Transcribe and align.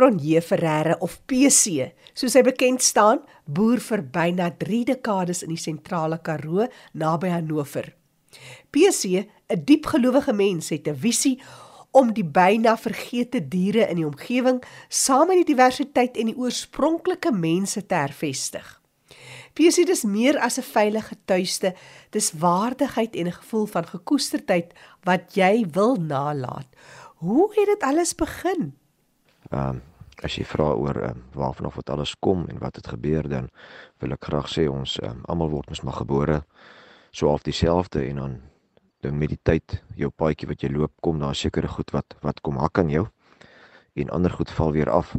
Cronje 0.00 0.40
Ferreira 0.40 0.96
of 1.04 1.18
PC, 1.28 1.90
soos 2.16 2.32
hy 2.32 2.40
bekend 2.46 2.80
staan, 2.80 3.18
boer 3.44 3.82
vir 3.84 4.00
byna 4.08 4.46
3 4.56 4.78
dekades 4.88 5.42
in 5.44 5.50
die 5.52 5.60
sentrale 5.60 6.16
Karoo 6.24 6.64
naby 6.96 7.28
Hannover. 7.28 7.90
PC, 8.72 9.28
'n 9.52 9.60
diepgelowige 9.68 10.32
mens, 10.32 10.70
het 10.70 10.88
'n 10.88 10.96
visie 10.96 11.36
om 11.92 12.14
die 12.14 12.24
byna 12.24 12.78
vergete 12.78 13.44
diere 13.48 13.90
in 13.90 13.96
die 13.96 14.06
omgewing 14.06 14.62
saam 14.88 15.28
met 15.28 15.44
die 15.44 15.52
diversiteit 15.52 16.16
en 16.16 16.32
die 16.32 16.38
oorspronklike 16.38 17.32
mense 17.32 17.86
te 17.86 17.94
hervestig. 17.94 18.80
PC 19.52 19.84
dis 19.84 20.04
meer 20.04 20.38
as 20.38 20.56
'n 20.56 20.62
veilige 20.62 21.16
tuiste, 21.26 21.74
dis 22.10 22.32
waardigheid 22.32 23.14
en 23.16 23.26
'n 23.26 23.40
gevoel 23.42 23.66
van 23.66 23.84
gekoesterdheid 23.84 24.72
wat 25.04 25.34
jy 25.34 25.66
wil 25.72 25.96
nalaat. 25.96 26.68
Hoe 27.16 27.52
het 27.54 27.66
dit 27.66 27.82
alles 27.82 28.14
begin? 28.14 28.72
Ehm 29.50 29.68
um, 29.68 29.89
as 30.24 30.36
jy 30.36 30.44
vra 30.44 30.72
oor 30.74 31.02
um, 31.10 31.22
waarvan 31.34 31.66
of 31.66 31.78
wat 31.80 31.90
alles 31.90 32.14
kom 32.20 32.46
en 32.48 32.58
wat 32.58 32.76
het 32.76 32.92
gebeur 32.92 33.28
dan 33.28 33.48
wil 33.98 34.12
ek 34.16 34.24
graag 34.30 34.48
sê 34.52 34.68
ons 34.70 34.98
um, 35.02 35.24
almal 35.28 35.50
word 35.50 35.68
mos 35.68 35.82
maar 35.82 36.00
gebore 36.00 36.42
so 37.10 37.28
half 37.28 37.42
dieselfde 37.42 38.04
en 38.08 38.16
dan 38.16 38.40
dan 39.00 39.16
met 39.18 39.32
die 39.32 39.40
tyd 39.42 39.80
jou 39.96 40.10
paadjie 40.12 40.48
wat 40.48 40.60
jy 40.60 40.68
loop 40.72 40.92
kom 41.00 41.20
daar 41.22 41.34
sekere 41.34 41.68
goed 41.68 41.90
wat 41.96 42.18
wat 42.20 42.40
kom 42.44 42.60
hak 42.60 42.78
aan 42.78 42.92
jou 42.92 43.06
en 43.94 44.10
ander 44.10 44.30
goed 44.30 44.50
val 44.50 44.72
weer 44.72 44.90
af. 44.90 45.14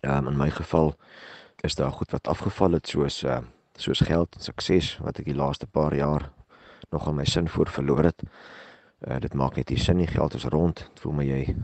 Ehm 0.00 0.16
um, 0.16 0.32
in 0.32 0.36
my 0.36 0.50
geval 0.50 0.94
is 1.60 1.74
daar 1.74 1.92
goed 1.92 2.10
wat 2.10 2.28
afgeval 2.28 2.72
het 2.72 2.88
soos 2.88 3.22
uh, 3.22 3.38
soos 3.74 4.00
geld 4.00 4.34
en 4.34 4.42
sukses 4.42 4.98
wat 4.98 5.18
ek 5.18 5.24
die 5.24 5.34
laaste 5.34 5.66
paar 5.66 5.94
jaar 5.94 6.30
nog 6.90 7.08
aan 7.08 7.14
my 7.14 7.24
sin 7.24 7.48
voor 7.48 7.68
verloor 7.68 8.04
het. 8.04 8.22
Uh, 9.00 9.16
dit 9.20 9.34
maak 9.34 9.56
net 9.56 9.70
nie 9.70 9.78
sin 9.80 9.96
nie 9.96 10.06
geld 10.06 10.34
is 10.34 10.44
rond. 10.44 10.82
Dit 10.92 11.00
voel 11.00 11.12
my 11.12 11.24
jy 11.24 11.56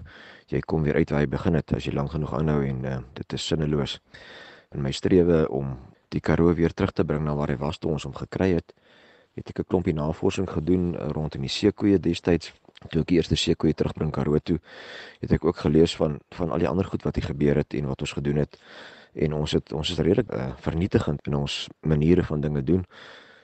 jy 0.47 0.61
kom 0.61 0.83
weer 0.87 0.95
uit 0.95 1.11
waar 1.11 1.21
jy 1.21 1.29
begin 1.29 1.55
het 1.59 1.73
as 1.75 1.85
jy 1.85 1.93
lank 1.93 2.15
genoeg 2.15 2.35
aanhou 2.39 2.61
en 2.65 2.85
uh, 2.85 2.99
dit 3.15 3.33
is 3.33 3.47
sinneloos. 3.47 3.99
In 4.75 4.83
my 4.83 4.93
strewe 4.95 5.49
om 5.49 5.77
die 6.15 6.21
Karoo 6.21 6.55
weer 6.55 6.73
terug 6.73 6.93
te 6.93 7.05
bring 7.05 7.25
na 7.25 7.35
waar 7.35 7.51
hy 7.51 7.59
was 7.60 7.79
toe 7.79 7.91
ons 7.93 8.07
hom 8.07 8.15
gekry 8.15 8.55
het, 8.55 8.73
het 9.37 9.51
ek 9.51 9.59
'n 9.60 9.69
klompie 9.69 9.95
navorsing 9.95 10.49
gedoen 10.49 10.95
uh, 10.95 11.09
rondom 11.13 11.41
die 11.41 11.52
seekoeie 11.52 11.99
destyds 12.01 12.52
toe 12.91 13.02
ek 13.02 13.09
die 13.09 13.16
eerste 13.16 13.37
seekoeie 13.37 13.75
terugbring 13.75 14.13
Karoo 14.13 14.38
toe 14.38 14.59
het 15.21 15.32
ek 15.32 15.45
ook 15.45 15.57
gelees 15.57 15.97
van 15.97 16.19
van 16.37 16.51
al 16.51 16.63
die 16.63 16.69
ander 16.69 16.85
goed 16.85 17.05
wat 17.05 17.16
hier 17.16 17.29
gebeur 17.29 17.57
het 17.57 17.75
en 17.75 17.87
wat 17.87 18.01
ons 18.01 18.13
gedoen 18.13 18.37
het 18.37 18.59
en 19.15 19.32
ons 19.32 19.53
het 19.53 19.73
ons 19.73 19.91
is 19.91 19.99
redelik 19.99 20.32
uh, 20.32 20.53
vernietigend 20.60 21.27
in 21.27 21.35
ons 21.35 21.69
maniere 21.80 22.25
van 22.25 22.41
dinge 22.41 22.63
doen 22.63 22.85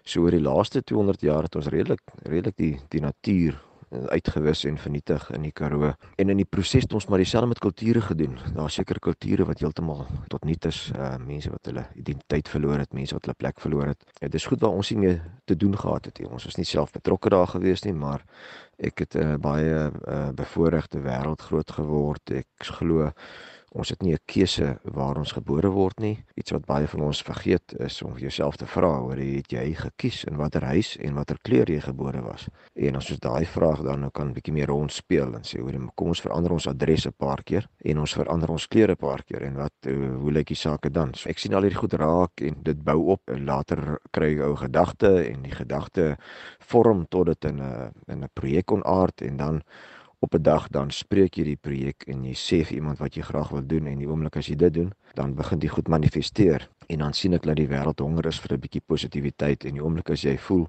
so 0.04 0.22
oor 0.22 0.30
die 0.30 0.44
laaste 0.44 0.82
200 0.82 1.20
jaar 1.20 1.42
het 1.48 1.56
ons 1.56 1.68
redelik 1.72 2.00
redelik 2.24 2.56
die 2.56 2.74
die 2.88 3.00
natuur 3.00 3.60
uitgewis 4.08 4.64
en 4.64 4.78
vernietig 4.78 5.30
in 5.30 5.42
die 5.42 5.52
Karoo. 5.52 5.92
En 6.16 6.32
in 6.32 6.40
die 6.40 6.48
proses 6.48 6.86
het 6.86 6.92
ons 6.96 7.06
maar 7.06 7.20
dieselfde 7.22 7.48
met 7.48 7.58
kulture 7.58 8.00
gedoen. 8.00 8.38
Daar 8.54 8.70
seker 8.70 8.98
kulture 8.98 9.44
wat 9.44 9.60
heeltemal 9.60 10.06
tot 10.28 10.44
niet 10.44 10.64
is, 10.64 10.90
uh 10.96 11.16
mense 11.22 11.50
wat 11.50 11.68
hulle 11.70 11.84
identiteit 11.94 12.48
verloor 12.48 12.78
het, 12.78 12.92
mense 12.92 13.14
wat 13.14 13.28
hulle 13.28 13.38
plek 13.38 13.60
verloor 13.60 13.92
het. 13.92 14.04
Dit 14.18 14.34
is 14.34 14.46
goed 14.46 14.60
waar 14.60 14.76
ons 14.76 14.90
nie 14.90 14.98
mee 14.98 15.20
te 15.44 15.56
doen 15.56 15.76
gehad 15.78 16.04
het 16.04 16.18
nie. 16.18 16.28
Ons 16.28 16.44
was 16.48 16.56
nie 16.56 16.68
self 16.68 16.92
betrokke 16.92 17.32
daar 17.32 17.48
gewees 17.48 17.84
nie, 17.84 17.94
maar 17.94 18.24
ek 18.78 19.04
het 19.04 19.14
'n 19.14 19.34
uh, 19.34 19.36
baie 19.36 19.90
uh, 19.90 20.28
bevoordeelde 20.34 21.00
wêreld 21.00 21.42
groot 21.42 21.70
geword. 21.70 22.30
Ek 22.30 22.46
glo 22.58 23.12
Ons 23.72 23.88
het 23.88 24.02
nie 24.02 24.12
'n 24.12 24.20
keuse 24.26 24.78
waar 24.84 25.16
ons 25.16 25.32
gebore 25.32 25.70
word 25.70 25.98
nie. 26.00 26.24
Iets 26.36 26.50
wat 26.50 26.66
baie 26.66 26.86
van 26.88 27.00
ons 27.00 27.22
vergeet 27.22 27.72
is 27.80 28.02
om 28.02 28.18
jouself 28.18 28.56
te 28.56 28.66
vra 28.66 29.00
oor 29.00 29.16
het 29.16 29.50
jy 29.50 29.74
gekies 29.74 30.24
in 30.24 30.36
watter 30.36 30.64
huis 30.64 30.96
en 30.96 31.14
watter 31.14 31.38
kleur 31.42 31.70
jy 31.70 31.80
gebore 31.80 32.20
was. 32.22 32.48
En 32.74 32.96
as 32.96 33.10
ons 33.10 33.18
daai 33.18 33.46
vraag 33.46 33.82
dan 33.82 34.00
nou 34.00 34.10
kan 34.10 34.32
bietjie 34.32 34.52
meer 34.52 34.66
rond 34.66 34.92
speel 34.92 35.34
en 35.34 35.42
sê 35.42 35.60
hoor 35.60 35.72
kom 35.94 36.08
ons 36.08 36.20
verander 36.20 36.52
ons 36.52 36.66
adres 36.66 37.06
'n 37.06 37.14
paar 37.16 37.42
keer 37.42 37.66
en 37.84 37.98
ons 37.98 38.14
verander 38.14 38.50
ons 38.50 38.68
kleure 38.68 38.92
'n 38.92 38.96
paar 38.96 39.22
keer 39.24 39.42
en 39.42 39.54
wat 39.54 39.72
hoe, 39.84 40.08
hoe 40.20 40.32
lyk 40.32 40.48
die 40.48 40.56
sake 40.56 40.90
dan? 40.90 41.14
So 41.14 41.30
ek 41.30 41.38
sien 41.38 41.54
al 41.54 41.62
hierdie 41.62 41.80
goed 41.80 41.94
raak 41.94 42.40
en 42.40 42.62
dit 42.62 42.84
bou 42.84 43.10
op 43.12 43.20
en 43.30 43.44
later 43.44 43.98
kry 44.10 44.36
jy 44.36 44.42
ou 44.42 44.56
gedagte 44.56 45.30
en 45.32 45.42
die 45.42 45.50
gedagte 45.50 46.16
vorm 46.60 47.06
tot 47.08 47.26
dit 47.26 47.44
in 47.44 47.62
'n 47.62 47.92
in 48.08 48.24
'n 48.24 48.30
projek 48.34 48.70
onaard 48.70 49.22
en 49.22 49.36
dan 49.36 49.62
op 50.22 50.34
'n 50.34 50.42
dag 50.42 50.68
dan 50.68 50.90
spreek 50.90 51.34
jy 51.34 51.44
die 51.44 51.56
projek 51.56 52.04
en 52.06 52.24
jy 52.24 52.34
sê 52.34 52.64
vir 52.64 52.76
iemand 52.76 52.98
wat 52.98 53.16
jy 53.16 53.22
graag 53.22 53.50
wil 53.50 53.66
doen 53.66 53.86
en 53.86 53.98
die 53.98 54.08
oomblik 54.08 54.36
as 54.36 54.46
jy 54.46 54.56
dit 54.56 54.74
doen, 54.74 54.92
dan 55.14 55.34
begin 55.34 55.58
dit 55.58 55.70
goed 55.70 55.88
manifesteer 55.88 56.68
en 56.86 56.98
dan 56.98 57.12
sien 57.12 57.34
ek 57.34 57.42
dat 57.42 57.56
die 57.56 57.66
wêreld 57.66 57.98
honger 57.98 58.26
is 58.26 58.40
vir 58.40 58.52
'n 58.52 58.60
bietjie 58.60 58.82
positiwiteit 58.86 59.64
en 59.64 59.74
die 59.74 59.82
oomblik 59.82 60.10
as 60.10 60.22
jy 60.22 60.36
voel 60.38 60.68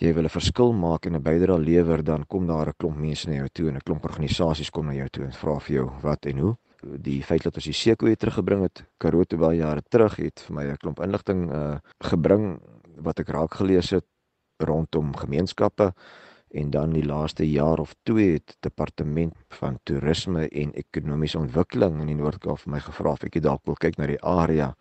jy 0.00 0.14
wil 0.14 0.24
'n 0.24 0.32
verskil 0.38 0.72
maak 0.72 1.06
en 1.06 1.14
'n 1.16 1.22
bydrae 1.22 1.58
lewer, 1.58 2.02
dan 2.02 2.26
kom 2.26 2.46
daar 2.46 2.68
'n 2.68 2.78
klomp 2.78 2.96
mense 2.96 3.28
na 3.28 3.36
jou 3.36 3.48
toe 3.52 3.68
en 3.68 3.76
'n 3.76 3.84
klomp 3.84 4.04
organisasies 4.04 4.70
kom 4.70 4.86
na 4.86 4.94
jou 4.94 5.08
toe 5.08 5.24
en 5.24 5.32
vra 5.32 5.58
vir 5.60 5.76
jou 5.76 5.90
wat 6.02 6.26
en 6.26 6.38
hoe. 6.38 6.56
Die 6.82 7.22
feit 7.22 7.42
dat 7.42 7.54
ons 7.54 7.64
die 7.64 7.72
sekoe 7.72 8.16
teruggebring 8.16 8.62
het, 8.62 8.84
Karoo 8.98 9.24
baie 9.36 9.58
jare 9.58 9.82
terug 9.88 10.16
het 10.16 10.40
vir 10.40 10.56
my 10.56 10.64
'n 10.64 10.76
klomp 10.76 11.00
inligting 11.00 11.52
uh 11.52 11.78
gebring 12.00 12.60
wat 12.96 13.20
ek 13.20 13.28
raak 13.28 13.54
gelees 13.54 13.90
het 13.90 14.04
rondom 14.58 15.16
gemeenskappe 15.16 15.92
en 16.50 16.70
dan 16.70 16.92
die 16.92 17.04
laaste 17.06 17.46
jaar 17.50 17.78
of 17.78 17.94
2 18.02 18.32
het 18.32 18.56
departement 18.60 19.34
van 19.60 19.78
toerisme 19.82 20.48
en 20.48 20.72
ekonomiese 20.74 21.38
ontwikkeling 21.38 22.00
in 22.00 22.12
die 22.12 22.18
Noord-Kaap 22.18 22.64
vir 22.64 22.72
my 22.74 22.80
gevra 22.84 23.14
of 23.14 23.24
ek 23.24 23.40
dalk 23.42 23.62
wil 23.68 23.78
kyk 23.78 23.98
na 23.98 24.08
die 24.10 24.20
area 24.26 24.74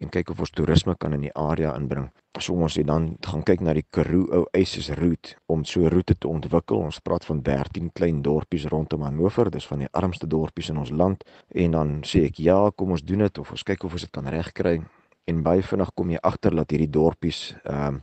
en 0.00 0.08
kyk 0.08 0.30
of 0.32 0.40
ons 0.40 0.52
toerisme 0.56 0.94
kan 0.96 1.12
in 1.12 1.26
die 1.26 1.32
area 1.36 1.74
inbring. 1.76 2.06
So 2.40 2.54
ons 2.54 2.78
het 2.78 2.86
dan 2.88 3.10
gaan 3.26 3.42
kyk 3.44 3.60
na 3.64 3.74
die 3.76 3.84
Karoo 3.92 4.30
ou 4.32 4.46
Aces 4.56 4.88
route 4.96 5.34
om 5.52 5.64
so 5.64 5.80
'n 5.84 5.90
roete 5.92 6.14
te 6.14 6.28
ontwikkel. 6.28 6.78
Ons 6.78 7.00
praat 7.00 7.24
van 7.24 7.42
13 7.42 7.90
klein 7.92 8.22
dorpies 8.22 8.64
rondom 8.64 9.02
Hannover, 9.02 9.50
dis 9.50 9.66
van 9.66 9.78
die 9.78 9.88
armste 9.92 10.26
dorpies 10.26 10.70
in 10.70 10.78
ons 10.78 10.90
land 10.90 11.24
en 11.48 11.70
dan 11.70 12.00
sê 12.02 12.24
ek 12.24 12.38
ja, 12.38 12.70
kom 12.70 12.90
ons 12.90 13.02
doen 13.02 13.18
dit 13.18 13.38
of 13.38 13.50
ons 13.50 13.62
kyk 13.62 13.84
of 13.84 13.92
ons 13.92 14.02
dit 14.02 14.10
kan 14.10 14.26
regkry. 14.26 14.80
En 15.26 15.42
baie 15.42 15.62
vinnig 15.62 15.90
kom 15.94 16.10
jy 16.10 16.18
agter 16.22 16.54
dat 16.56 16.70
hierdie 16.70 16.90
dorpies 16.90 17.54
ehm 17.64 17.94
uh, 17.94 18.00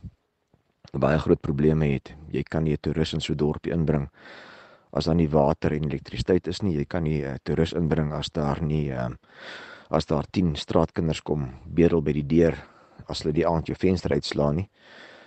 baie 0.92 1.18
groot 1.18 1.40
probleme 1.40 1.86
het. 1.92 2.14
Jy 2.32 2.42
kan 2.42 2.64
nie 2.64 2.72
'n 2.72 2.80
toerist 2.80 3.14
in 3.14 3.20
so 3.20 3.32
'n 3.32 3.36
dorpie 3.36 3.72
inbring 3.72 4.08
as 4.92 5.04
daar 5.04 5.14
nie 5.14 5.28
water 5.28 5.72
en 5.72 5.84
elektrisiteit 5.84 6.46
is 6.46 6.62
nie. 6.62 6.76
Jy 6.76 6.84
kan 6.84 7.02
nie 7.02 7.24
'n 7.24 7.38
toerist 7.44 7.74
inbring 7.74 8.12
as 8.12 8.30
daar 8.30 8.62
nie 8.62 8.90
ehm 8.90 9.16
as 9.90 10.06
daar 10.06 10.24
10 10.30 10.54
straatkinders 10.56 11.22
kom 11.22 11.50
bedel 11.64 12.02
by 12.02 12.12
die 12.12 12.26
deur 12.26 12.54
as 13.08 13.22
hulle 13.22 13.32
die 13.32 13.46
aand 13.46 13.66
jou 13.66 13.76
venster 13.76 14.12
uitslaan 14.12 14.56
nie. 14.56 14.70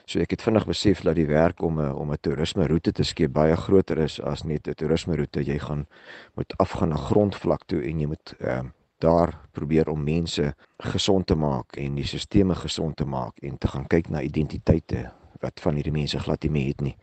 So 0.06 0.20
ek 0.20 0.32
het 0.32 0.42
vinnig 0.42 0.66
besef 0.68 1.02
dat 1.02 1.16
die 1.16 1.28
werk 1.28 1.62
om 1.62 1.80
'n 1.80 1.94
om 1.94 2.12
'n 2.12 2.18
toerisme 2.22 2.68
roete 2.68 2.92
te 2.92 3.04
skep 3.04 3.32
baie 3.34 3.56
groter 3.56 3.98
is 3.98 4.20
as 4.20 4.44
net 4.44 4.68
'n 4.68 4.74
toerisme 4.74 5.16
roete. 5.16 5.44
Jy 5.44 5.60
gaan 5.60 5.88
moet 6.36 6.54
afgaan 6.58 6.90
na 6.90 6.96
grondvlak 6.98 7.64
toe 7.66 7.82
en 7.82 8.00
jy 8.00 8.08
moet 8.08 8.36
ehm 8.40 8.66
uh, 8.66 8.72
daar 9.00 9.34
probeer 9.52 9.90
om 9.90 10.04
mense 10.04 10.54
gesond 10.78 11.28
te 11.28 11.36
maak 11.36 11.78
en 11.78 11.96
die 11.96 12.06
stelsels 12.06 12.58
gesond 12.58 12.98
te 12.98 13.06
maak 13.06 13.38
en 13.42 13.58
te 13.58 13.68
gaan 13.68 13.88
kyk 13.88 14.10
na 14.10 14.22
identiteite 14.22 15.12
wat 15.42 15.60
van 15.62 15.76
hierdie 15.76 15.94
mense 15.94 16.20
glad 16.20 16.44
nie 16.44 16.68
het 16.68 16.82
nie. 16.82 16.96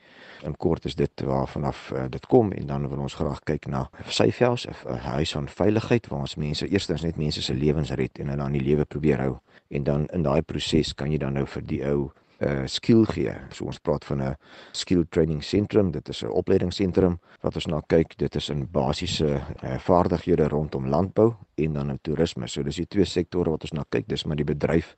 In 0.47 0.57
kort 0.57 0.85
is 0.85 0.95
dit 0.95 1.21
waarvan 1.27 1.65
af 1.65 1.91
uh, 1.95 2.05
dit 2.11 2.27
kom 2.27 2.53
en 2.53 2.67
dan 2.67 2.89
wil 2.89 2.99
ons 2.99 3.15
graag 3.15 3.41
kyk 3.45 3.67
na 3.67 3.89
Safehouse, 4.07 4.69
'n 4.87 4.97
huis 4.97 5.33
van 5.33 5.49
veiligheid 5.49 6.07
waar 6.09 6.21
ons 6.21 6.37
mense 6.37 6.69
eerstens 6.69 7.03
net 7.03 7.17
mense 7.17 7.43
se 7.43 7.55
lewens 7.55 7.91
red 7.91 8.19
en 8.19 8.29
hulle 8.29 8.43
aan 8.43 8.53
die 8.53 8.63
lewe 8.63 8.85
probeer 8.85 9.19
hou. 9.19 9.39
En 9.69 9.85
dan 9.85 10.07
in 10.07 10.23
daai 10.23 10.43
proses 10.43 10.95
kan 10.95 11.11
jy 11.11 11.19
dan 11.19 11.33
nou 11.33 11.47
vir 11.47 11.63
die 11.67 11.85
ou 11.85 12.11
'n 12.39 12.47
uh, 12.47 12.67
skill 12.67 13.05
gee. 13.05 13.33
So 13.51 13.65
ons 13.65 13.79
praat 13.79 14.05
van 14.05 14.23
'n 14.23 14.37
skill 14.73 15.05
training 15.11 15.43
sentrum. 15.45 15.91
Dit 15.91 16.09
is 16.09 16.23
'n 16.23 16.31
opleidingsentrum 16.31 17.19
wat 17.41 17.55
ons 17.55 17.67
na 17.67 17.81
kyk. 17.87 18.17
Dit 18.17 18.35
is 18.35 18.49
in 18.49 18.69
basiese 18.71 19.43
uh, 19.65 19.79
vaardighede 19.79 20.49
rondom 20.49 20.89
landbou 20.89 21.35
en 21.55 21.73
dan 21.73 21.87
nou 21.87 21.99
toerisme. 22.03 22.47
So 22.47 22.63
dis 22.63 22.77
die 22.77 22.87
twee 22.87 23.05
sektore 23.05 23.51
wat 23.51 23.63
ons 23.63 23.73
na 23.73 23.85
kyk. 23.89 24.09
Dis 24.09 24.25
maar 24.25 24.37
die 24.37 24.45
bedryf 24.45 24.97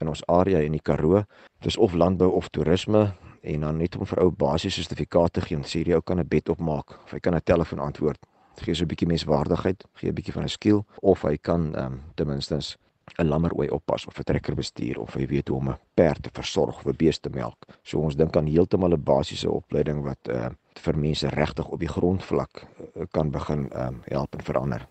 in 0.00 0.08
ons 0.08 0.22
area 0.26 0.60
in 0.60 0.72
die 0.72 0.82
Karoo. 0.82 1.24
Dis 1.60 1.76
of 1.76 1.94
landbou 1.94 2.30
of 2.36 2.48
toerisme 2.48 3.14
en 3.42 3.60
dan 3.60 3.76
net 3.76 3.96
om 3.96 4.06
vir 4.06 4.22
ou 4.24 4.30
basiese 4.30 4.82
sertifikate 4.82 5.40
gee. 5.40 5.58
Sê 5.62 5.84
jy 5.84 6.00
kan 6.04 6.18
'n 6.18 6.28
bed 6.28 6.48
opmaak 6.48 6.90
of 7.04 7.10
hy 7.12 7.20
kan 7.20 7.34
'n 7.34 7.40
telefoon 7.44 7.78
antwoord. 7.78 8.18
Gee 8.62 8.74
so 8.74 8.84
'n 8.84 8.88
bietjie 8.88 9.08
menswaardigheid, 9.08 9.84
gee 9.94 10.08
'n 10.08 10.14
bietjie 10.14 10.32
van 10.32 10.44
'n 10.44 10.48
skill 10.48 10.84
of 11.02 11.22
hy 11.22 11.36
kan 11.36 11.74
ehm 11.74 11.92
um, 11.92 12.02
ten 12.14 12.26
minste 12.26 12.76
'n 13.18 13.28
lammerooi 13.28 13.68
oppas 13.68 14.06
of 14.06 14.18
'n 14.18 14.22
trekker 14.22 14.54
bestuur 14.54 14.98
of 14.98 15.14
hy 15.14 15.26
weet 15.26 15.48
hoe 15.48 15.56
om 15.56 15.68
'n 15.68 15.78
perd 15.94 16.22
te 16.22 16.30
versorg 16.32 16.76
of 16.76 16.86
'n 16.86 16.96
beeste 16.96 17.28
te 17.28 17.36
melk. 17.36 17.66
So 17.82 17.98
ons 17.98 18.16
dink 18.16 18.36
aan 18.36 18.46
heeltemal 18.46 18.92
'n 18.92 19.02
basiese 19.02 19.50
opleiding 19.50 20.02
wat 20.02 20.28
uh, 20.28 20.48
vir 20.74 20.98
mense 20.98 21.28
regtig 21.28 21.68
op 21.68 21.78
die 21.78 21.88
grondvlak 21.88 22.64
uh, 22.64 23.02
kan 23.10 23.30
begin 23.30 23.70
um, 23.76 24.02
help 24.04 24.34
en 24.34 24.42
verander. 24.42 24.88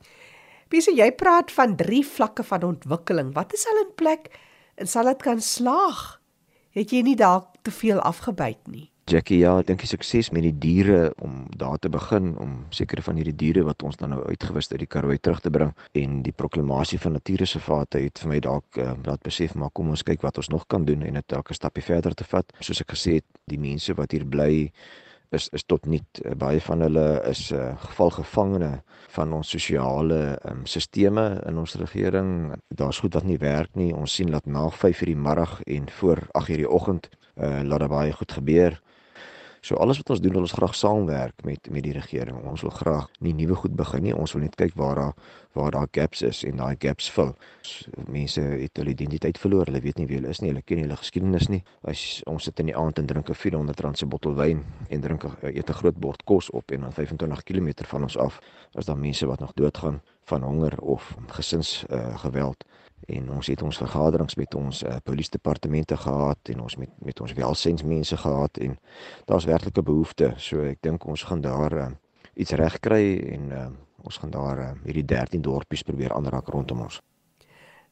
Wie 0.70 0.82
sê 0.82 0.94
jy 0.96 1.12
praat 1.12 1.52
van 1.52 1.76
drie 1.76 2.06
vlakke 2.06 2.44
van 2.44 2.64
ontwikkeling. 2.64 3.34
Wat 3.34 3.54
is 3.54 3.68
al 3.68 3.86
in 3.86 3.94
plek 3.96 4.30
en 4.76 4.88
sal 4.88 5.06
dit 5.12 5.22
kan 5.22 5.42
slaag? 5.42 6.20
Het 6.74 6.92
jy 6.92 7.04
nie 7.06 7.16
dalk 7.16 7.54
te 7.62 7.72
veel 7.72 8.00
afgebyt 8.02 8.68
nie? 8.68 8.90
Jackie, 9.12 9.42
ja, 9.42 9.58
ek 9.60 9.68
dink 9.68 9.82
die 9.84 9.90
sukses 9.90 10.30
met 10.32 10.46
die 10.46 10.54
diere 10.64 11.10
om 11.22 11.42
daar 11.60 11.76
te 11.84 11.90
begin 11.92 12.38
om 12.40 12.54
sekere 12.72 13.04
van 13.04 13.18
hierdie 13.20 13.36
diere 13.36 13.66
wat 13.68 13.84
ons 13.84 13.98
dan 14.00 14.14
nou 14.16 14.22
uitgewis 14.30 14.72
uit 14.72 14.80
die 14.80 14.88
Karoo 14.88 15.18
terug 15.20 15.42
te 15.44 15.52
bring 15.52 15.74
en 16.00 16.22
die 16.24 16.32
proklamasie 16.32 17.02
van 17.04 17.18
natuurreservate 17.18 18.00
het 18.06 18.22
vir 18.24 18.32
my 18.32 18.40
dalk 18.46 18.80
uh, 18.80 18.94
laat 19.04 19.20
besef 19.28 19.58
maar 19.60 19.74
kom 19.76 19.92
ons 19.92 20.06
kyk 20.08 20.24
wat 20.24 20.40
ons 20.40 20.50
nog 20.56 20.64
kan 20.72 20.88
doen 20.88 21.04
en 21.04 21.20
dit 21.20 21.28
dalk 21.36 21.52
'n 21.52 21.60
stapie 21.60 21.84
verder 21.84 22.16
te 22.16 22.24
vat. 22.24 22.48
Soos 22.62 22.80
ek 22.80 22.96
gesê 22.96 23.20
het, 23.20 23.28
die 23.52 23.60
mense 23.60 23.94
wat 23.94 24.16
hier 24.16 24.24
bly 24.24 24.72
is 25.34 25.50
is 25.50 25.64
tot 25.66 25.86
niet. 25.86 26.22
Baie 26.38 26.62
van 26.62 26.82
hulle 26.82 27.24
is 27.30 27.52
uh, 27.52 27.74
gevalgevangene 27.78 28.72
van 29.16 29.34
ons 29.34 29.50
sosiale 29.50 30.40
um, 30.50 30.66
sisteme 30.66 31.26
in 31.48 31.58
ons 31.58 31.76
regering. 31.76 32.54
Daar's 32.68 33.00
goed 33.00 33.14
wat 33.14 33.28
nie 33.28 33.38
werk 33.38 33.76
nie. 33.76 33.92
Ons 33.96 34.14
sien 34.14 34.32
dat 34.32 34.46
na 34.46 34.70
5:00 34.70 35.10
die 35.10 35.18
middag 35.18 35.62
en 35.64 35.90
voor 35.90 36.28
8:00 36.40 36.56
die 36.64 36.70
oggend 36.70 37.10
uh, 37.36 37.62
laat 37.64 37.80
daar 37.80 37.90
baie 37.90 38.12
goed 38.12 38.32
gebeur. 38.32 38.82
So 39.64 39.76
alles 39.80 39.98
wat 40.02 40.10
ons 40.12 40.20
doen, 40.20 40.36
ons 40.36 40.52
graag 40.52 40.74
saamwerk 40.76 41.46
met 41.48 41.70
met 41.72 41.86
die 41.86 41.94
regering. 41.96 42.42
Ons 42.52 42.66
wil 42.66 42.74
graag 42.76 43.06
nie 43.24 43.32
nuwe 43.34 43.56
goed 43.56 43.76
begin 43.80 44.04
nie. 44.04 44.12
Ons 44.16 44.34
wil 44.36 44.44
net 44.44 44.58
kyk 44.60 44.74
waar 44.76 45.00
daar 45.00 45.14
waar 45.54 45.72
daar 45.72 45.88
gaps 45.92 46.22
is 46.28 46.42
en 46.44 46.60
daai 46.60 46.76
gaps 46.80 47.08
vul. 47.16 47.32
Mense 48.12 48.42
het 48.42 48.82
hulle 48.82 48.92
identiteit 48.92 49.40
verloor. 49.40 49.70
Hulle 49.72 49.80
weet 49.80 50.02
nie 50.02 50.08
wie 50.10 50.18
hulle 50.20 50.34
is 50.36 50.42
nie. 50.44 50.50
Hulle 50.52 50.66
ken 50.68 50.82
nie 50.82 50.88
hulle 50.88 51.00
geskiedenis 51.00 51.48
nie. 51.48 51.62
As 51.88 52.04
ons 52.28 52.44
sit 52.50 52.60
in 52.60 52.74
die 52.74 52.76
aand 52.76 53.00
en 53.00 53.08
drink 53.08 53.30
'n 53.30 53.40
400 53.40 53.80
rand 53.80 53.98
se 53.98 54.06
bottel 54.06 54.36
wyn 54.36 54.66
en 54.90 55.02
drink 55.02 55.24
'n 55.24 55.56
eet 55.56 55.70
'n 55.70 55.80
groot 55.80 55.96
bord 55.96 56.24
kos 56.26 56.50
op 56.50 56.72
en 56.72 56.82
dan 56.82 56.92
25 56.92 57.44
km 57.44 57.88
van 57.88 58.04
ons 58.04 58.18
af, 58.18 58.42
is 58.76 58.86
daar 58.86 58.98
mense 58.98 59.26
wat 59.26 59.40
nog 59.40 59.54
doodgaan 59.54 60.02
van 60.26 60.44
honger 60.44 60.82
of 60.82 61.16
gesins 61.28 61.86
uh, 61.90 62.18
geweld 62.18 62.66
en 63.08 63.30
ons 63.36 63.48
het 63.48 63.62
ons 63.62 63.78
vergaderings 63.78 64.36
met 64.40 64.56
ons 64.56 64.84
uh, 64.84 64.98
polisiedepartemente 65.04 65.98
gehad 65.98 66.54
en 66.54 66.60
ons 66.66 66.76
met 66.82 66.92
met 67.04 67.22
ons 67.22 67.34
welsynsmense 67.34 68.18
gehad 68.18 68.58
en 68.58 68.78
daar's 69.26 69.48
werklike 69.50 69.84
behoeftes 69.84 70.50
so 70.50 70.64
ek 70.68 70.82
dink 70.82 71.06
ons 71.06 71.24
gaan 71.24 71.42
daar 71.42 71.78
uh, 71.78 71.88
iets 72.34 72.56
regkry 72.60 73.06
en 73.36 73.50
uh, 73.52 73.66
ons 74.04 74.18
gaan 74.18 74.32
daar 74.32 74.60
uh, 74.60 74.70
hierdie 74.86 75.06
13 75.06 75.42
dorpies 75.42 75.84
probeer 75.84 76.14
aanraak 76.14 76.48
rondom 76.48 76.86
ons 76.88 77.02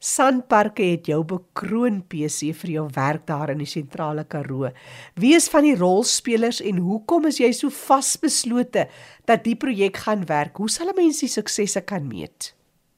Sanparke 0.02 0.82
het 0.82 1.06
jou 1.12 1.20
bekroon 1.30 2.00
PC 2.10 2.56
vir 2.58 2.72
jou 2.74 2.88
werk 2.96 3.28
daar 3.28 3.52
in 3.54 3.60
die 3.62 3.70
sentrale 3.70 4.24
Karoo. 4.26 4.72
Wie 5.14 5.36
is 5.38 5.46
van 5.54 5.62
die 5.68 5.76
rolspelers 5.78 6.58
en 6.66 6.80
hoekom 6.82 7.28
is 7.30 7.38
jy 7.38 7.52
so 7.54 7.70
vasbeslote 7.70 8.88
dat 9.30 9.46
die 9.46 9.54
projek 9.54 10.02
gaan 10.08 10.26
werk? 10.26 10.58
Hoe 10.58 10.72
sal 10.74 10.90
mense 10.98 11.28
die 11.28 11.30
suksesse 11.30 11.86
kan 11.86 12.10
meet? 12.10 12.56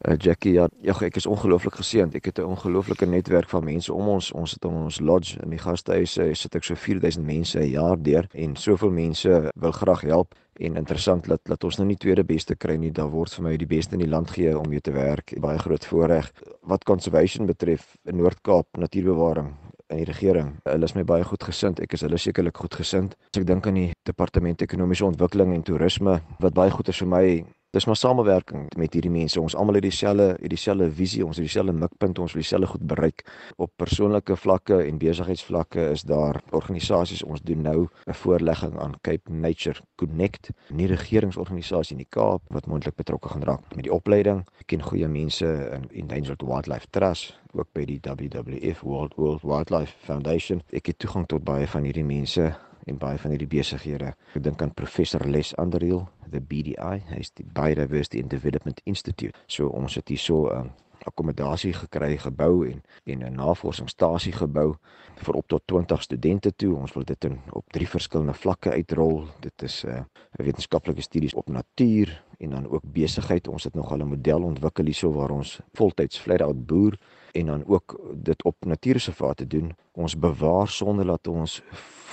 Uh, 0.07 0.15
Jackie 0.17 0.53
ja, 0.53 0.67
ja 0.81 0.95
ek 1.01 1.17
is 1.19 1.25
ongelooflik 1.25 1.75
geseënd. 1.79 2.15
Ek 2.15 2.25
het 2.25 2.39
'n 2.39 2.49
ongelooflike 2.55 3.05
netwerk 3.05 3.49
van 3.49 3.63
mense 3.63 3.93
om 3.93 4.07
ons. 4.07 4.31
Ons 4.31 4.51
het 4.51 4.63
in 4.63 4.71
ons 4.71 4.99
lodge 4.99 5.39
in 5.43 5.49
die 5.49 5.59
gastehuise 5.59 6.33
sit 6.35 6.55
ek 6.55 6.63
so 6.63 6.75
4000 6.75 7.25
mense 7.25 7.59
'n 7.59 7.69
jaar 7.69 7.97
deur 8.01 8.27
en 8.33 8.55
soveel 8.55 8.91
mense 8.91 9.51
wil 9.55 9.71
graag 9.71 10.01
help 10.01 10.35
en 10.53 10.75
interessant 10.75 11.25
dat 11.27 11.39
dat 11.43 11.63
ons 11.63 11.77
nou 11.77 11.87
nie 11.87 11.97
tweede 11.97 12.23
beste 12.23 12.55
kry 12.55 12.75
nie. 12.75 12.91
Daar 12.91 13.09
word 13.09 13.33
vir 13.33 13.43
my 13.43 13.57
die 13.57 13.67
beste 13.67 13.93
in 13.93 13.99
die 13.99 14.09
land 14.09 14.29
gee 14.29 14.59
om 14.59 14.69
mee 14.69 14.81
te 14.81 14.91
werk. 14.91 15.33
Baie 15.39 15.57
groot 15.57 15.85
voorreg. 15.85 16.31
Wat 16.61 16.83
conservation 16.83 17.45
betref 17.45 17.95
in 18.05 18.17
Noord-Kaap 18.17 18.67
natuurbewaring 18.77 19.53
in 19.89 19.97
die 19.97 20.05
regering. 20.05 20.55
Hulle 20.63 20.83
is 20.83 20.95
my 20.95 21.03
baie 21.03 21.23
goed 21.23 21.43
gesind. 21.43 21.79
Ek 21.79 21.93
is 21.93 22.01
hulle 22.01 22.17
sekerlik 22.17 22.57
goed 22.57 22.75
gesind. 22.75 23.15
As 23.33 23.41
ek 23.41 23.47
dink 23.47 23.67
aan 23.67 23.73
die 23.73 23.91
departement 24.03 24.61
ekonomiese 24.61 25.05
ontwikkeling 25.05 25.53
en 25.53 25.63
toerisme 25.63 26.21
wat 26.39 26.53
baie 26.53 26.71
goed 26.71 26.89
is 26.89 26.97
vir 26.97 27.07
my 27.07 27.25
dis 27.73 27.85
maar 27.89 27.97
samewerking 27.97 28.67
met 28.77 28.93
hierdie 28.93 29.11
mense. 29.11 29.41
Ons 29.41 29.55
almal 29.57 29.79
het 29.79 29.87
dieselfde 29.87 30.27
het 30.37 30.49
dieselfde 30.53 30.91
visie, 30.93 31.23
ons 31.25 31.39
het 31.39 31.45
dieselfde 31.47 31.73
mikpunte, 31.73 32.21
ons 32.21 32.33
wil 32.35 32.43
dieselfde 32.43 32.69
goed 32.69 32.83
bereik. 32.87 33.23
Op 33.57 33.71
persoonlike 33.81 34.37
vlakke 34.37 34.77
en 34.85 34.99
besigheidsvlakke 35.01 35.87
is 35.95 36.05
daar 36.05 36.41
organisasies 36.53 37.23
ons 37.25 37.41
doen 37.41 37.61
nou 37.61 37.87
'n 38.05 38.13
voorlegging 38.13 38.77
aan 38.79 38.93
Cape 39.01 39.31
Nature 39.31 39.81
Connect, 39.95 40.51
'n 40.69 40.75
nie 40.75 40.87
regeringsorganisasie 40.87 41.97
in 41.97 42.03
die 42.03 42.09
Kaap 42.09 42.41
wat 42.47 42.67
moontlik 42.67 42.95
betrokke 42.95 43.29
gaan 43.29 43.43
raak 43.43 43.75
met 43.75 43.83
die 43.83 43.93
opleiding. 43.93 44.45
Ek 44.59 44.67
ken 44.67 44.81
goeie 44.81 45.07
mense 45.07 45.45
in 45.73 45.89
Endangered 45.89 46.41
Wildlife 46.41 46.87
Trust 46.89 47.39
ook 47.53 47.67
by 47.73 47.85
die 47.85 47.99
WWF 48.01 48.81
World 48.81 49.13
World 49.15 49.41
Wildlife 49.41 49.93
Foundation. 50.05 50.61
Ek 50.69 50.85
het 50.85 50.99
toegang 50.99 51.25
tot 51.27 51.43
baie 51.43 51.67
van 51.67 51.83
hierdie 51.83 52.05
mense 52.05 52.55
en 52.85 52.97
baie 52.97 53.17
van 53.17 53.31
hierdie 53.31 53.47
besighede. 53.47 54.13
Ek 54.35 54.43
dink 54.43 54.61
aan 54.61 54.73
professor 54.73 55.23
Les 55.27 55.53
Underhill, 55.57 56.05
the 56.31 56.41
BDI, 56.41 56.99
hy's 57.13 57.31
die 57.37 57.45
Biodiversity 57.45 58.21
and 58.21 58.29
Development 58.29 58.81
Institute. 58.85 59.37
So 59.47 59.67
ons 59.67 59.95
het 59.95 60.09
hierso 60.09 60.49
'n 60.49 60.57
um, 60.57 60.71
akkommodasie 61.03 61.73
gekry 61.73 62.17
gebou 62.17 62.65
en 62.67 62.81
en 63.03 63.23
'n 63.23 63.35
navorsingsstasie 63.35 64.31
gebou 64.31 64.75
vir 65.15 65.35
op 65.35 65.47
tot 65.47 65.61
20 65.65 66.01
studente 66.01 66.55
toe. 66.55 66.75
Ons 66.75 66.93
wil 66.93 67.03
dit 67.03 67.23
in 67.23 67.39
op 67.51 67.65
drie 67.71 67.87
verskillende 67.87 68.33
vlakke 68.33 68.71
uitrol. 68.71 69.27
Dit 69.39 69.61
is 69.61 69.83
'n 69.83 69.89
uh, 69.89 70.03
wetenskaplike 70.31 71.01
studies 71.01 71.33
op 71.33 71.49
natuur 71.49 72.23
en 72.37 72.49
dan 72.49 72.69
ook 72.69 72.83
besigheid. 72.83 73.47
Ons 73.47 73.63
het 73.63 73.73
nog 73.73 73.91
al 73.91 73.97
'n 73.97 74.07
model 74.07 74.43
ontwikkel 74.43 74.85
hierso 74.85 75.11
waar 75.11 75.31
ons 75.31 75.59
voltyds 75.73 76.17
flat 76.17 76.41
out 76.41 76.65
boer 76.65 76.97
en 77.31 77.45
dan 77.45 77.65
ook 77.65 77.99
dit 78.13 78.43
op 78.43 78.55
natuurreservate 78.65 79.47
doen. 79.47 79.75
Ons 79.91 80.19
bewaar 80.19 80.67
sonder 80.67 81.05
dat 81.05 81.27
ons 81.27 81.63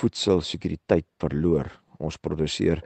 voedselsekuriteit 0.01 1.07
verloor. 1.21 1.69
Ons 2.01 2.17
produseer 2.17 2.81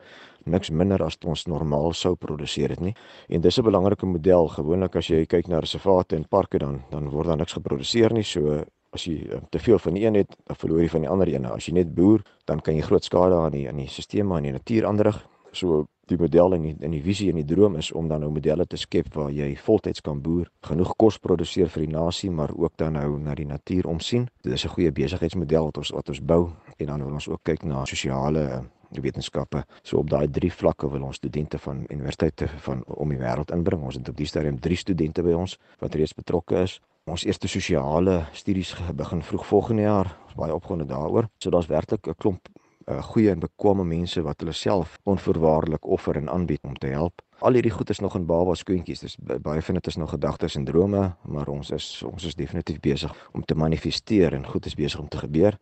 niks 0.46 0.70
minder 0.70 1.02
as 1.02 1.18
ons 1.26 1.48
normaal 1.50 1.94
sou 1.98 2.14
produseer 2.20 2.76
het 2.76 2.82
nie. 2.84 2.94
En 3.30 3.42
dis 3.42 3.58
'n 3.58 3.64
belangrike 3.64 4.06
model. 4.06 4.48
Gewoonlik 4.48 4.96
as 4.96 5.08
jy 5.08 5.26
kyk 5.26 5.48
na 5.48 5.60
reservate 5.60 6.16
en 6.16 6.28
parke 6.28 6.58
dan 6.60 6.84
dan 6.92 7.10
word 7.10 7.28
daar 7.28 7.38
niks 7.38 7.54
geproduseer 7.54 8.14
nie. 8.14 8.24
So 8.24 8.64
as 8.94 9.06
jy 9.06 9.28
um, 9.32 9.46
te 9.52 9.60
veel 9.60 9.80
van 9.80 9.94
die 9.94 10.06
een 10.06 10.16
het, 10.16 10.36
dan 10.48 10.56
verloor 10.56 10.82
jy 10.82 10.90
van 10.90 11.02
die 11.02 11.10
ander 11.10 11.28
een. 11.28 11.46
As 11.46 11.66
jy 11.66 11.74
net 11.74 11.94
boer, 11.96 12.22
dan 12.46 12.62
kan 12.62 12.76
jy 12.76 12.82
groot 12.82 13.04
skade 13.04 13.36
aan 13.36 13.52
die 13.52 13.68
in 13.68 13.78
die 13.78 13.88
stelsel 13.88 14.36
aan 14.36 14.44
die 14.44 14.52
natuur 14.52 14.86
aanrig. 14.86 15.20
So 15.52 15.86
die 16.12 16.18
model 16.18 16.54
en 16.54 16.62
die 16.62 16.76
in 16.86 16.92
die 16.92 17.02
visie 17.02 17.30
en 17.32 17.40
die 17.40 17.48
droom 17.48 17.76
is 17.80 17.92
om 17.92 18.08
dan 18.08 18.22
nou 18.22 18.32
modelle 18.34 18.66
te 18.70 18.78
skep 18.78 19.14
waar 19.16 19.32
jy 19.34 19.56
voltyds 19.66 20.04
kan 20.06 20.22
boer, 20.22 20.50
genoeg 20.68 20.94
kos 21.02 21.18
produseer 21.20 21.70
vir 21.74 21.86
die 21.86 21.94
nasie, 21.94 22.32
maar 22.32 22.54
ook 22.54 22.78
dan 22.78 22.94
nou 23.00 23.18
na 23.20 23.36
die 23.36 23.48
natuur 23.50 23.88
omsien. 23.90 24.28
Dit 24.44 24.54
is 24.54 24.66
'n 24.66 24.74
goeie 24.76 24.92
besigheidsmodel 24.92 25.66
wat 25.66 25.78
ons 25.78 25.92
wat 25.92 26.10
ons 26.10 26.22
bou 26.22 26.52
en 26.78 26.86
dan 26.86 27.04
wil 27.04 27.14
ons 27.14 27.30
ook 27.30 27.44
kyk 27.44 27.64
na 27.64 27.86
sosiale 27.86 28.40
uh, 28.40 28.62
wetenskappe. 29.02 29.64
So 29.84 29.98
op 29.98 30.10
daai 30.10 30.28
drie 30.32 30.52
vlakke 30.52 30.90
wil 30.90 31.04
ons 31.04 31.16
studente 31.16 31.58
van 31.58 31.86
universiteite 31.90 32.48
van 32.48 32.84
om 32.86 33.10
die 33.10 33.18
wêreld 33.18 33.52
inbring. 33.52 33.84
Ons 33.84 33.96
het 33.96 34.10
op 34.10 34.18
die 34.18 34.28
stadium 34.28 34.60
3 34.60 34.78
studente 34.78 35.24
by 35.24 35.34
ons 35.34 35.58
wat 35.80 35.96
reeds 35.96 36.14
betrokke 36.14 36.62
is. 36.62 36.82
Ons 37.06 37.26
eerste 37.26 37.48
sosiale 37.48 38.26
studies 38.34 38.76
begin 38.94 39.22
vroeg 39.22 39.46
volgende 39.46 39.82
jaar. 39.82 40.18
Ons 40.26 40.36
baie 40.36 40.54
opgewonde 40.54 40.86
daaroor. 40.86 41.30
So 41.38 41.50
daar's 41.50 41.68
werklik 41.68 42.08
'n 42.08 42.16
klomp 42.18 42.55
uh, 42.86 43.02
goeie 43.04 43.32
en 43.32 43.40
bekwame 43.40 43.84
mense 43.84 44.22
wat 44.22 44.40
hulle 44.44 44.54
self 44.54 44.98
onvoorwaardelik 45.04 45.86
offer 45.86 46.18
en 46.18 46.30
aanbied 46.30 46.64
om 46.64 46.76
te 46.78 46.88
help. 46.88 47.22
Al 47.40 47.58
hierdie 47.58 47.74
goed 47.74 47.90
is 47.90 48.00
nog 48.00 48.16
in 48.16 48.26
baba 48.26 48.56
skoontjies. 48.56 49.04
Dis 49.04 49.18
baie 49.20 49.62
van 49.62 49.80
dit 49.80 49.88
is 49.88 49.98
nog 50.00 50.10
gedagtes 50.10 50.56
en 50.56 50.66
drome, 50.66 51.04
maar 51.28 51.52
ons 51.52 51.72
is 51.76 52.04
ons 52.08 52.24
is 52.26 52.36
definitief 52.36 52.80
besig 52.80 53.14
om 53.34 53.44
te 53.44 53.56
manifesteer 53.56 54.34
en 54.34 54.48
goed 54.48 54.66
is 54.66 54.76
besig 54.76 55.00
om 55.00 55.08
te 55.08 55.18
gebeur. 55.18 55.58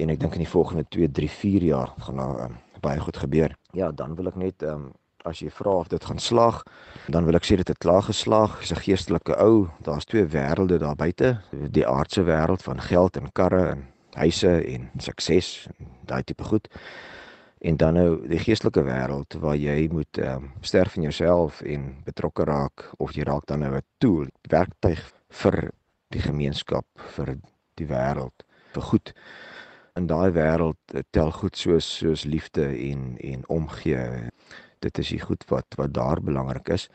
En 0.00 0.08
ek 0.08 0.20
dink 0.20 0.38
in 0.38 0.46
die 0.46 0.48
volgende 0.48 0.86
2, 0.88 1.10
3, 1.10 1.30
4 1.30 1.68
jaar 1.68 1.94
gaan 1.98 2.16
daar 2.16 2.44
um, 2.46 2.58
baie 2.80 3.00
goed 3.00 3.16
gebeur. 3.16 3.56
Ja, 3.76 3.92
dan 3.92 4.16
wil 4.16 4.32
ek 4.32 4.40
net 4.40 4.62
ehm 4.62 4.88
um, 4.88 4.90
as 5.22 5.38
jy 5.38 5.52
vra 5.54 5.76
of 5.78 5.86
dit 5.86 6.04
gaan 6.04 6.18
slag, 6.18 6.64
dan 7.06 7.28
wil 7.28 7.36
ek 7.38 7.44
sê 7.46 7.54
dit 7.60 7.68
het 7.70 7.78
klaar 7.78 8.02
geslag. 8.02 8.58
Dis 8.58 8.72
'n 8.72 8.82
geestelike 8.82 9.36
ou. 9.38 9.68
Daar's 9.86 10.04
twee 10.04 10.26
wêrelde 10.26 10.78
daar 10.78 10.96
buite. 10.96 11.38
Die 11.52 11.86
aardse 11.86 12.24
wêreld 12.24 12.62
van 12.62 12.80
geld 12.80 13.16
en 13.16 13.32
karre 13.32 13.68
en 13.68 13.91
huise 14.14 14.52
en 14.74 14.90
sukses 14.98 15.68
en 15.78 15.88
daai 16.06 16.22
tipe 16.24 16.44
goed. 16.44 16.68
En 17.62 17.76
dan 17.76 17.94
nou 17.94 18.28
die 18.28 18.40
geestelike 18.42 18.82
wêreld 18.82 19.36
waar 19.38 19.56
jy 19.56 19.86
moet 19.92 20.18
ehm 20.18 20.48
um, 20.48 20.50
sterf 20.60 20.96
in 20.96 21.06
jouself 21.06 21.60
en 21.62 22.02
betrokke 22.04 22.44
raak 22.44 22.88
of 22.98 23.14
jy 23.14 23.22
raak 23.22 23.46
dan 23.46 23.62
nou 23.62 23.76
'n 23.76 23.86
tool, 23.98 24.26
werktuig 24.50 25.02
vir 25.30 25.70
die 26.10 26.20
gemeenskap, 26.20 26.86
vir 26.96 27.36
die 27.74 27.86
wêreld, 27.86 28.44
vir 28.74 28.82
goed. 28.82 29.14
In 29.94 30.06
daai 30.06 30.32
wêreld 30.32 30.94
eh, 30.94 31.02
tel 31.10 31.30
goed 31.30 31.56
soos 31.56 31.96
soos 31.98 32.24
liefde 32.24 32.66
en 32.90 33.16
en 33.20 33.48
omgee. 33.48 34.30
Dit 34.80 34.98
is 34.98 35.08
die 35.08 35.20
goed 35.20 35.44
wat 35.48 35.66
wat 35.76 35.94
daar 35.94 36.20
belangrik 36.20 36.68
is. 36.68 36.88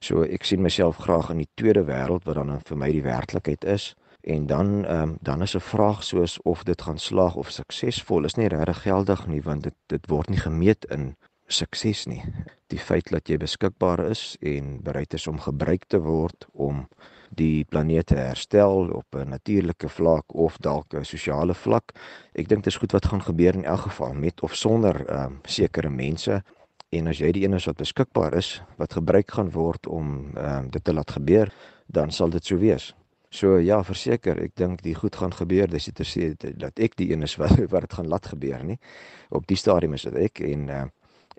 So 0.00 0.22
ek 0.22 0.44
sien 0.44 0.62
myself 0.62 0.96
graag 0.96 1.30
in 1.30 1.38
die 1.38 1.52
tweede 1.54 1.84
wêreld 1.84 2.24
wat 2.24 2.34
dan 2.34 2.60
vir 2.60 2.76
my 2.76 2.90
die 2.92 3.02
werklikheid 3.06 3.64
is 3.64 3.94
en 4.28 4.46
dan 4.46 4.84
ehm 4.84 5.02
um, 5.02 5.16
dan 5.20 5.42
is 5.42 5.54
'n 5.54 5.60
vraag 5.60 6.04
soos 6.04 6.42
of 6.42 6.62
dit 6.62 6.82
gaan 6.82 6.98
slaag 6.98 7.34
of 7.34 7.50
suksesvol 7.50 8.24
is 8.24 8.34
nie 8.34 8.48
regtig 8.48 8.82
geldig 8.82 9.26
nie 9.26 9.42
want 9.42 9.62
dit 9.62 9.74
dit 9.86 10.06
word 10.06 10.28
nie 10.28 10.38
gemeet 10.38 10.84
in 10.84 11.16
sukses 11.46 12.06
nie. 12.06 12.22
Die 12.66 12.78
feit 12.78 13.10
dat 13.10 13.28
jy 13.28 13.36
beskikbaar 13.36 14.04
is 14.10 14.36
en 14.40 14.82
bereid 14.82 15.14
is 15.14 15.26
om 15.26 15.40
gebruik 15.40 15.84
te 15.86 15.98
word 15.98 16.46
om 16.52 16.88
die 17.30 17.64
planeet 17.64 18.06
te 18.06 18.14
herstel 18.14 18.90
op 18.90 19.06
'n 19.14 19.28
natuurlike 19.28 19.88
vlak 19.88 20.34
of 20.34 20.56
dalk 20.56 20.94
'n 20.94 21.04
sosiale 21.04 21.54
vlak. 21.54 21.92
Ek 22.34 22.48
dink 22.48 22.64
dit 22.64 22.72
is 22.72 22.80
goed 22.80 22.92
wat 22.92 23.06
gaan 23.06 23.22
gebeur 23.22 23.54
in 23.54 23.64
elk 23.64 23.80
geval 23.80 24.12
met 24.14 24.40
of 24.40 24.54
sonder 24.54 25.06
ehm 25.06 25.24
um, 25.24 25.40
sekere 25.44 25.90
mense. 25.90 26.42
En 26.88 27.06
as 27.06 27.18
jy 27.18 27.32
die 27.32 27.44
een 27.44 27.54
is 27.54 27.64
wat 27.64 27.76
beskikbaar 27.76 28.34
is 28.34 28.62
wat 28.76 28.92
gebruik 28.92 29.30
gaan 29.30 29.50
word 29.50 29.86
om 29.86 30.36
ehm 30.36 30.58
um, 30.58 30.70
dit 30.70 30.84
te 30.84 30.92
laat 30.92 31.10
gebeur, 31.10 31.52
dan 31.86 32.10
sal 32.10 32.30
dit 32.30 32.44
so 32.44 32.56
wees. 32.56 32.97
So 33.30 33.58
ja, 33.60 33.82
verseker, 33.84 34.38
ek 34.40 34.54
dink 34.56 34.82
die 34.82 34.94
goed 34.96 35.16
gaan 35.20 35.34
gebeur. 35.36 35.68
Dis 35.68 35.90
dit 35.90 36.06
sê 36.06 36.30
dat 36.38 36.80
ek 36.80 36.96
die 36.96 37.10
een 37.12 37.26
is 37.26 37.36
wat 37.36 37.58
wat 37.72 37.84
dit 37.84 37.96
gaan 37.98 38.08
laat 38.08 38.30
gebeur, 38.32 38.62
nie. 38.64 38.78
Op 39.30 39.46
die 39.46 39.58
stadium 39.60 39.94
is 39.98 40.06
dit 40.08 40.16
ek 40.16 40.40
en 40.48 40.68
uh, 40.72 40.84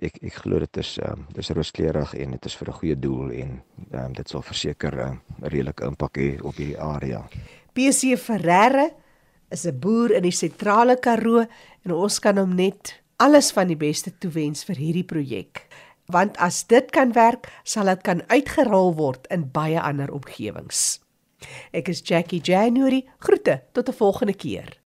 ek 0.06 0.22
ek 0.24 0.38
glo 0.44 0.62
dit 0.62 0.80
is 0.84 0.94
um, 1.04 1.26
dis 1.36 1.50
rooskleurig 1.56 2.14
en 2.22 2.38
dit 2.38 2.46
is 2.46 2.56
vir 2.56 2.70
'n 2.70 2.78
goeie 2.80 3.00
doel 3.00 3.32
en 3.32 3.62
um, 3.92 4.14
dit 4.14 4.30
sal 4.30 4.46
verseker 4.46 4.94
'n 4.96 5.18
uh, 5.18 5.50
redelike 5.50 5.86
impak 5.86 6.18
hê 6.18 6.30
op 6.42 6.56
hierdie 6.56 6.80
area. 6.80 7.26
PC 7.74 8.18
Ferreira 8.18 8.90
is 9.50 9.66
'n 9.66 9.80
boer 9.80 10.12
in 10.12 10.24
die 10.24 10.36
sentrale 10.36 11.00
Karoo 11.00 11.46
en 11.86 11.92
ons 11.92 12.20
kan 12.20 12.38
hom 12.38 12.56
net 12.56 13.02
alles 13.18 13.52
van 13.52 13.68
die 13.68 13.78
beste 13.78 14.12
toewens 14.18 14.64
vir 14.64 14.76
hierdie 14.76 15.04
projek. 15.04 15.68
Want 16.06 16.38
as 16.38 16.64
dit 16.68 16.92
kan 16.92 17.14
werk, 17.14 17.50
sal 17.64 17.86
dit 17.86 18.02
kan 18.02 18.22
uitgerol 18.30 18.96
word 18.96 19.28
in 19.30 19.52
baie 19.52 19.82
ander 19.82 20.12
omgewings. 20.12 21.00
Ek 21.72 21.88
is 21.88 22.02
Jackie 22.02 22.42
January. 22.42 23.06
Groete 23.20 23.64
tot 23.72 23.90
'n 23.90 23.94
volgende 23.94 24.34
keer. 24.34 24.80